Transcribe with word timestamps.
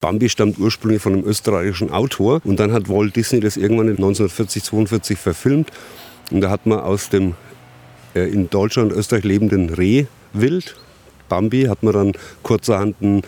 Bambi 0.00 0.30
stammt 0.30 0.58
ursprünglich 0.58 1.02
von 1.02 1.12
einem 1.12 1.24
österreichischen 1.26 1.90
Autor 1.90 2.40
und 2.44 2.58
dann 2.58 2.72
hat 2.72 2.88
Walt 2.88 3.16
Disney 3.16 3.40
das 3.40 3.58
irgendwann 3.58 3.90
1940, 3.90 4.64
42 4.64 5.18
verfilmt 5.18 5.70
und 6.30 6.40
da 6.40 6.48
hat 6.48 6.64
man 6.64 6.80
aus 6.80 7.10
dem 7.10 7.34
äh, 8.14 8.20
in 8.20 8.48
Deutschland 8.48 8.92
und 8.92 8.98
Österreich 8.98 9.24
lebenden 9.24 9.68
Rehwild, 9.68 10.76
Bambi, 11.28 11.64
hat 11.64 11.82
man 11.82 11.92
dann 11.92 12.12
kurzerhand 12.42 12.96
einen 13.02 13.18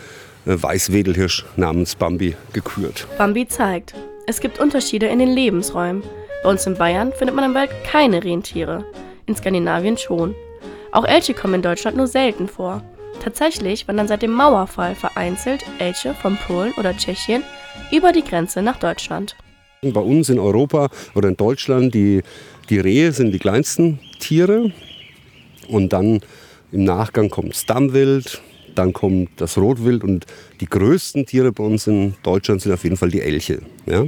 äh, 0.47 0.55
Weißwedelhirsch 0.63 1.45
namens 1.57 1.93
Bambi 1.93 2.35
gekürt. 2.53 3.07
Bambi 3.19 3.47
zeigt, 3.47 3.93
es 4.25 4.39
gibt 4.39 4.59
Unterschiede 4.59 5.05
in 5.05 5.19
den 5.19 5.29
Lebensräumen. 5.29 6.01
Bei 6.41 6.49
uns 6.49 6.65
in 6.65 6.73
Bayern 6.73 7.13
findet 7.13 7.35
man 7.35 7.45
im 7.45 7.53
Wald 7.53 7.69
keine 7.83 8.23
Rentiere, 8.23 8.83
in 9.27 9.35
Skandinavien 9.35 9.99
schon. 9.99 10.33
Auch 10.91 11.05
Elche 11.05 11.35
kommen 11.35 11.53
in 11.53 11.61
Deutschland 11.61 11.97
nur 11.97 12.07
selten 12.07 12.47
vor. 12.47 12.81
Tatsächlich 13.23 13.87
wandern 13.87 14.09
seit 14.09 14.21
dem 14.21 14.31
Mauerfall 14.31 14.95
vereinzelt 14.95 15.63
Elche 15.79 16.13
von 16.13 16.35
Polen 16.35 16.73
oder 16.73 16.95
Tschechien 16.95 17.41
über 17.89 18.11
die 18.11 18.23
Grenze 18.23 18.61
nach 18.61 18.77
Deutschland. 18.77 19.37
Bei 19.81 20.01
uns 20.01 20.27
in 20.27 20.39
Europa 20.39 20.89
oder 21.15 21.29
in 21.29 21.37
Deutschland, 21.37 21.93
die, 21.93 22.21
die 22.69 22.79
Rehe 22.79 23.13
sind 23.13 23.31
die 23.31 23.39
kleinsten 23.39 23.99
Tiere. 24.19 24.73
Und 25.69 25.93
dann 25.93 26.19
im 26.73 26.83
Nachgang 26.83 27.29
kommt 27.29 27.51
das 27.51 27.65
Dammwild, 27.65 28.41
dann 28.75 28.91
kommt 28.91 29.29
das 29.37 29.57
Rotwild 29.57 30.03
und 30.03 30.25
die 30.59 30.65
größten 30.65 31.25
Tiere 31.25 31.53
bei 31.53 31.63
uns 31.63 31.87
in 31.87 32.15
Deutschland 32.23 32.61
sind 32.61 32.73
auf 32.73 32.83
jeden 32.83 32.97
Fall 32.97 33.09
die 33.09 33.21
Elche. 33.21 33.61
Ja? 33.85 34.05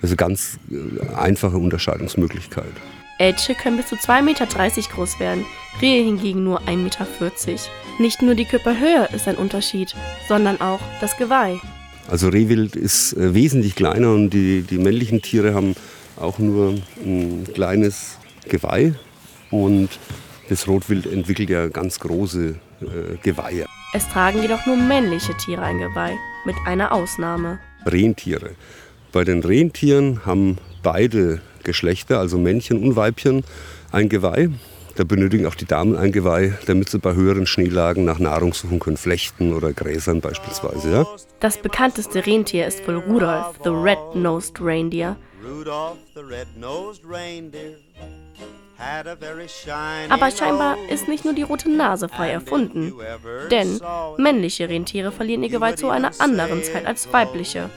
Also 0.00 0.16
ganz 0.16 0.58
äh, 0.70 1.14
einfache 1.14 1.58
Unterscheidungsmöglichkeit. 1.58 2.72
Elche 3.18 3.54
können 3.54 3.78
bis 3.78 3.86
zu 3.86 3.96
2,30 3.96 4.22
Meter 4.22 4.46
groß 4.94 5.18
werden, 5.20 5.44
Rehe 5.80 6.04
hingegen 6.04 6.44
nur 6.44 6.60
1,40 6.62 6.76
Meter. 6.76 7.06
Nicht 7.98 8.20
nur 8.20 8.34
die 8.34 8.44
Körperhöhe 8.44 9.08
ist 9.14 9.26
ein 9.26 9.36
Unterschied, 9.36 9.94
sondern 10.28 10.60
auch 10.60 10.80
das 11.00 11.16
Geweih. 11.16 11.58
Also 12.08 12.28
Rehwild 12.28 12.76
ist 12.76 13.14
äh, 13.14 13.34
wesentlich 13.34 13.74
kleiner 13.74 14.12
und 14.12 14.30
die, 14.30 14.62
die 14.62 14.78
männlichen 14.78 15.22
Tiere 15.22 15.54
haben 15.54 15.74
auch 16.16 16.38
nur 16.38 16.74
ein 17.04 17.46
kleines 17.52 18.18
Geweih 18.48 18.94
und 19.50 19.88
das 20.48 20.68
Rotwild 20.68 21.06
entwickelt 21.06 21.50
ja 21.50 21.68
ganz 21.68 21.98
große 21.98 22.54
äh, 22.80 23.16
Geweihe. 23.22 23.66
Es 23.94 24.06
tragen 24.08 24.42
jedoch 24.42 24.66
nur 24.66 24.76
männliche 24.76 25.34
Tiere 25.38 25.62
ein 25.62 25.78
Geweih, 25.78 26.14
mit 26.44 26.56
einer 26.66 26.92
Ausnahme. 26.92 27.58
Rentiere. 27.86 28.50
Bei 29.10 29.24
den 29.24 29.42
Rentieren 29.42 30.26
haben 30.26 30.58
beide 30.82 31.40
Geschlechter, 31.66 32.18
also 32.18 32.38
Männchen 32.38 32.82
und 32.82 32.96
Weibchen, 32.96 33.44
ein 33.92 34.08
Geweih. 34.08 34.48
Da 34.94 35.04
benötigen 35.04 35.44
auch 35.44 35.54
die 35.54 35.66
Damen 35.66 35.94
ein 35.94 36.10
Geweih, 36.10 36.54
damit 36.64 36.88
sie 36.88 36.98
bei 36.98 37.12
höheren 37.12 37.46
Schneelagen 37.46 38.06
nach 38.06 38.18
Nahrung 38.18 38.54
suchen 38.54 38.78
können, 38.78 38.96
Flechten 38.96 39.52
oder 39.52 39.74
Gräsern 39.74 40.22
beispielsweise. 40.22 40.90
Ja? 40.90 41.06
Das 41.40 41.58
bekannteste 41.58 42.24
Rentier 42.24 42.66
ist 42.66 42.88
wohl 42.88 42.96
Rudolph, 42.96 43.60
the 43.62 43.68
Red-Nosed 43.68 44.58
Reindeer. 44.62 45.16
Rudolph, 45.46 45.98
the 46.14 46.22
red-nosed 46.22 47.02
reindeer. 47.08 47.76
Aber 50.08 50.30
scheinbar 50.30 50.76
ist 50.90 51.08
nicht 51.08 51.24
nur 51.24 51.34
die 51.34 51.42
rote 51.42 51.70
Nase 51.70 52.08
frei 52.08 52.30
erfunden. 52.30 52.92
Denn 53.50 53.80
männliche 54.18 54.68
Rentiere 54.68 55.12
verlieren 55.12 55.42
ihr 55.42 55.48
Geweih 55.48 55.72
zu 55.72 55.88
einer 55.88 56.10
anderen 56.18 56.62
Zeit 56.62 56.84
als 56.86 57.12
weibliche. 57.12 57.70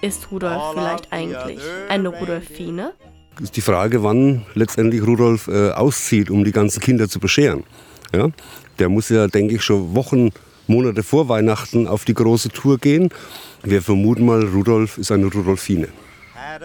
Ist 0.00 0.30
Rudolf 0.30 0.62
vielleicht 0.72 1.12
eigentlich 1.12 1.60
eine 1.88 2.08
Rudolfine? 2.08 2.94
Ist 3.42 3.56
die 3.56 3.62
Frage, 3.62 4.02
wann 4.02 4.44
letztendlich 4.54 5.06
Rudolf 5.06 5.48
äh, 5.48 5.70
auszieht, 5.70 6.30
um 6.30 6.44
die 6.44 6.52
ganzen 6.52 6.80
Kinder 6.80 7.08
zu 7.08 7.18
bescheren. 7.18 7.64
Ja? 8.14 8.28
Der 8.78 8.88
muss 8.88 9.08
ja, 9.08 9.28
denke 9.28 9.54
ich, 9.54 9.62
schon 9.62 9.94
Wochen, 9.94 10.30
Monate 10.66 11.02
vor 11.02 11.28
Weihnachten 11.28 11.88
auf 11.88 12.04
die 12.04 12.14
große 12.14 12.50
Tour 12.50 12.78
gehen. 12.78 13.08
Wir 13.62 13.82
vermuten 13.82 14.26
mal, 14.26 14.44
Rudolf 14.44 14.98
ist 14.98 15.10
eine 15.10 15.26
Rudolfine. 15.26 15.88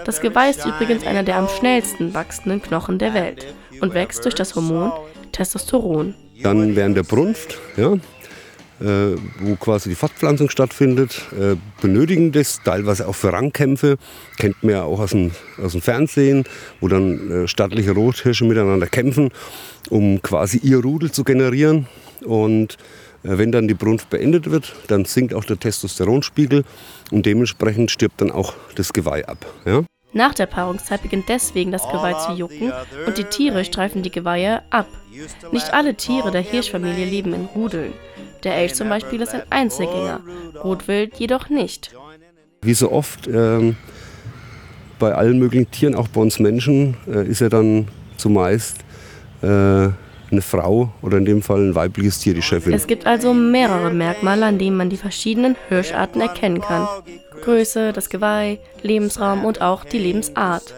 Das 0.04 0.20
Geweih 0.20 0.50
ist 0.50 0.66
übrigens 0.66 1.06
einer 1.06 1.24
der 1.24 1.38
am 1.38 1.48
schnellsten 1.48 2.14
wachsenden 2.14 2.62
Knochen 2.62 3.00
der 3.00 3.14
Welt 3.14 3.54
und 3.82 3.94
wächst 3.94 4.26
durch 4.26 4.36
das 4.36 4.56
Hormon 4.56 4.92
Testosteron. 5.32 6.14
Dann 6.42 6.76
während 6.76 6.98
der 6.98 7.04
Brunft, 7.04 7.58
ja, 7.78 7.94
wo 8.80 9.56
quasi 9.56 9.90
die 9.90 9.96
Fortpflanzung 9.96 10.50
stattfindet, 10.50 11.22
äh, 11.32 11.56
benötigen 11.82 12.32
das 12.32 12.62
teilweise 12.64 13.08
auch 13.08 13.16
für 13.16 13.32
Rangkämpfe. 13.32 13.98
Kennt 14.38 14.62
man 14.64 14.74
ja 14.74 14.84
auch 14.84 15.00
aus 15.00 15.12
dem, 15.12 15.32
aus 15.64 15.72
dem 15.72 15.82
Fernsehen, 15.82 16.44
wo 16.82 16.88
dann 16.88 17.32
äh, 17.32 17.48
stattliche 17.48 17.92
Rothirsche 17.92 18.46
miteinander 18.46 18.88
kämpfen, 18.88 19.32
um 19.90 20.22
quasi 20.22 20.58
ihr 20.58 20.82
Rudel 20.82 21.12
zu 21.12 21.24
generieren. 21.24 21.88
Und 22.26 22.78
äh, 23.24 23.38
wenn 23.38 23.52
dann 23.52 23.68
die 23.68 23.74
Brunft 23.74 24.10
beendet 24.10 24.52
wird, 24.52 24.76
dann 24.88 25.06
sinkt 25.06 25.34
auch 25.34 25.46
der 25.46 25.58
Testosteronspiegel 25.58 26.64
und 27.12 27.26
dementsprechend 27.26 27.92
stirbt 27.92 28.22
dann 28.22 28.32
auch 28.32 28.54
das 28.76 28.92
Geweih 28.92 29.26
ab. 29.28 29.46
Ja? 29.66 29.84
Nach 30.12 30.34
der 30.34 30.46
Paarungszeit 30.46 31.02
beginnt 31.02 31.28
deswegen 31.28 31.72
das 31.72 31.84
Geweih 31.90 32.14
zu 32.14 32.34
jucken 32.34 32.72
und 33.06 33.18
die 33.18 33.26
Tiere 33.26 33.66
streifen 33.66 34.02
die 34.02 34.12
Geweihe 34.12 34.62
ab. 34.70 34.88
Nicht 35.52 35.74
alle 35.74 35.96
Tiere 35.96 36.32
der 36.32 36.42
Hirschfamilie 36.42 37.06
leben 37.06 37.34
in 37.34 37.46
Rudeln. 37.46 37.94
Der 38.46 38.56
Elch 38.56 38.76
zum 38.76 38.90
Beispiel 38.90 39.22
ist 39.22 39.34
ein 39.34 39.42
Einzelgänger, 39.50 40.22
Rotwild 40.64 41.18
jedoch 41.18 41.50
nicht. 41.50 41.92
Wie 42.62 42.76
so 42.76 42.92
oft 42.92 43.28
ähm, 43.28 43.76
bei 45.00 45.14
allen 45.16 45.40
möglichen 45.40 45.72
Tieren, 45.72 45.96
auch 45.96 46.08
bei 46.08 46.22
uns 46.22 46.40
Menschen, 46.40 46.96
äh, 47.08 47.28
ist 47.28 47.42
er 47.42 47.50
dann 47.50 47.88
zumeist 48.18 48.78
äh, 49.42 49.48
eine 49.48 50.42
Frau 50.42 50.94
oder 51.02 51.18
in 51.18 51.26
dem 51.26 51.42
Fall 51.42 51.70
ein 51.70 51.76
weibliches 51.76 52.20
Tier, 52.20 52.36
die 52.36 52.44
Chefin. 52.44 52.74
Es 52.74 52.86
gibt 52.86 53.08
also 53.08 53.34
mehrere 53.34 53.92
Merkmale, 53.92 54.46
an 54.46 54.60
denen 54.60 54.78
man 54.78 54.92
die 54.92 54.98
verschiedenen 54.98 55.56
Hirscharten 55.70 56.22
erkennen 56.22 56.62
kann. 56.62 56.88
Größe, 57.42 57.94
das 57.94 58.10
Geweih, 58.10 58.60
Lebensraum 58.84 59.44
und 59.44 59.62
auch 59.62 59.86
die 59.86 60.00
Lebensart. 60.00 60.74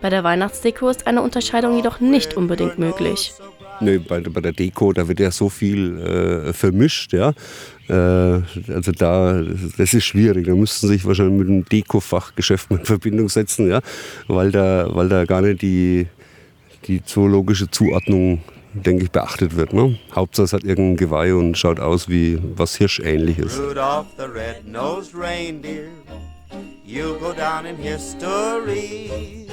Bei 0.00 0.10
der 0.10 0.24
Weihnachtsdeko 0.24 0.88
ist 0.88 1.06
eine 1.06 1.22
Unterscheidung 1.22 1.76
jedoch 1.76 2.00
nicht 2.00 2.36
unbedingt 2.36 2.78
möglich. 2.78 3.32
Nee, 3.82 3.98
bei, 3.98 4.20
bei 4.20 4.40
der 4.40 4.52
Deko, 4.52 4.92
da 4.92 5.08
wird 5.08 5.20
ja 5.20 5.30
so 5.30 5.48
viel 5.48 5.98
äh, 5.98 6.52
vermischt, 6.52 7.12
ja. 7.12 7.32
Äh, 7.88 8.42
also 8.72 8.92
da, 8.92 9.42
das 9.76 9.94
ist 9.94 10.04
schwierig. 10.04 10.46
Da 10.46 10.54
müssten 10.54 10.86
sich 10.86 11.04
wahrscheinlich 11.04 11.38
mit 11.38 11.48
einem 11.48 11.64
Dekofachgeschäft 11.64 12.70
in 12.70 12.84
Verbindung 12.84 13.28
setzen, 13.28 13.68
ja, 13.68 13.80
weil 14.28 14.52
da, 14.52 14.88
weil 14.92 15.08
da 15.08 15.24
gar 15.24 15.42
nicht 15.42 15.62
die, 15.62 16.06
die 16.86 17.04
zoologische 17.04 17.70
Zuordnung 17.70 18.42
denke 18.74 19.04
ich, 19.04 19.10
beachtet 19.10 19.56
wird. 19.56 19.72
Ne? 19.72 19.98
Hauptsache 20.14 20.44
es 20.44 20.52
hat 20.52 20.64
irgendein 20.64 20.96
Geweih 20.96 21.34
und 21.34 21.58
schaut 21.58 21.80
aus 21.80 22.08
wie 22.08 22.38
was 22.56 22.76
Hirschähnliches. 22.76 23.58
Rudolph 23.58 24.06
the 24.16 24.24
you 26.84 27.18
go 27.18 27.32
down 27.32 27.66
in 27.66 27.76
history. 27.76 29.48